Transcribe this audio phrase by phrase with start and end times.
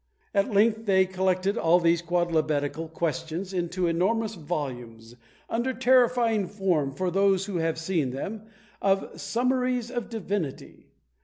[0.33, 5.15] They at length collected all these quodlibetical questions into enormous volumes,
[5.47, 8.47] under the terrifying form, for those who have seen them,
[8.81, 10.87] of Summaries of Divinity!